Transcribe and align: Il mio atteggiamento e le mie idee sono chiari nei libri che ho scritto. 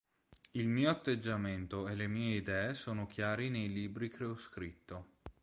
Il 0.53 0.67
mio 0.67 0.89
atteggiamento 0.89 1.87
e 1.87 1.93
le 1.93 2.07
mie 2.07 2.35
idee 2.37 2.73
sono 2.73 3.05
chiari 3.05 3.51
nei 3.51 3.71
libri 3.71 4.09
che 4.09 4.23
ho 4.25 4.35
scritto. 4.35 5.17